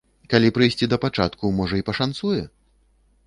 Калі 0.31 0.49
прыйсці 0.55 0.87
да 0.93 0.97
пачатку, 1.03 1.45
можа 1.59 1.75
і 1.81 1.87
пашанцуе? 1.89 2.41